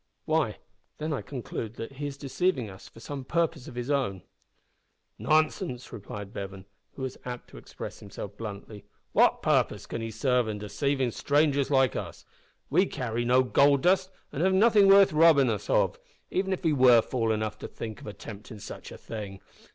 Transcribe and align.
"Why, 0.25 0.57
then 0.97 1.13
I 1.13 1.21
conclude 1.21 1.75
that 1.75 1.91
he 1.91 2.07
is 2.07 2.17
deceiving 2.17 2.71
us 2.71 2.87
for 2.89 2.99
some 2.99 3.23
purpose 3.23 3.67
of 3.67 3.75
his 3.75 3.91
own." 3.91 4.23
"Nonsense," 5.19 5.93
replied 5.93 6.33
Bevan, 6.33 6.65
who 6.93 7.03
was 7.03 7.19
apt 7.23 7.49
to 7.51 7.57
express 7.59 7.99
himself 7.99 8.35
bluntly, 8.35 8.83
"what 9.11 9.43
purpose 9.43 9.85
can 9.85 10.01
he 10.01 10.09
serve 10.09 10.47
in 10.47 10.57
deceiving 10.57 11.11
strangers 11.11 11.69
like 11.69 11.95
us! 11.95 12.25
We 12.71 12.87
carry 12.87 13.23
no 13.25 13.43
gold 13.43 13.83
dust 13.83 14.09
and 14.31 14.41
have 14.41 14.55
nothing 14.55 14.87
worth 14.87 15.13
robbing 15.13 15.51
us 15.51 15.69
of, 15.69 15.99
even 16.31 16.51
if 16.51 16.63
he 16.63 16.73
were 16.73 17.03
fool 17.03 17.31
enough 17.31 17.59
to 17.59 17.67
think 17.67 18.01
of 18.01 18.07
attemptin' 18.07 18.59
such 18.59 18.91
a 18.91 18.97
thing. 18.97 19.39